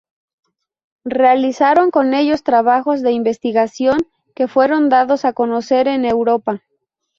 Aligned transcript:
Realizaron 1.05 1.91
con 1.91 2.15
ellos 2.15 2.41
trabajos 2.41 3.03
de 3.03 3.11
investigación 3.11 3.99
que 4.33 4.47
fueron 4.47 4.89
dados 4.89 5.25
a 5.25 5.33
conocer 5.33 5.87
en 5.87 6.05
Europa. 6.05 6.63